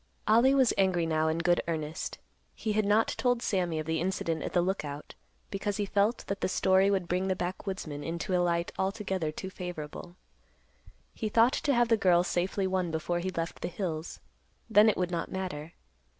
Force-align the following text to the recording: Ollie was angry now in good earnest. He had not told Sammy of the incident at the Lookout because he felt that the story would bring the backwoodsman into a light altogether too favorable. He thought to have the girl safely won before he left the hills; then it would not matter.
Ollie 0.27 0.55
was 0.55 0.73
angry 0.79 1.05
now 1.05 1.27
in 1.27 1.37
good 1.37 1.61
earnest. 1.67 2.17
He 2.55 2.73
had 2.73 2.85
not 2.85 3.09
told 3.09 3.43
Sammy 3.43 3.77
of 3.77 3.85
the 3.85 4.01
incident 4.01 4.41
at 4.41 4.51
the 4.53 4.59
Lookout 4.63 5.13
because 5.51 5.77
he 5.77 5.85
felt 5.85 6.25
that 6.25 6.41
the 6.41 6.47
story 6.47 6.89
would 6.89 7.07
bring 7.07 7.27
the 7.27 7.35
backwoodsman 7.35 8.03
into 8.03 8.35
a 8.35 8.41
light 8.41 8.71
altogether 8.79 9.31
too 9.31 9.51
favorable. 9.51 10.15
He 11.13 11.29
thought 11.29 11.53
to 11.53 11.73
have 11.75 11.89
the 11.89 11.97
girl 11.97 12.23
safely 12.23 12.65
won 12.65 12.89
before 12.89 13.19
he 13.19 13.29
left 13.29 13.61
the 13.61 13.67
hills; 13.67 14.19
then 14.67 14.89
it 14.89 14.97
would 14.97 15.11
not 15.11 15.31
matter. 15.31 15.73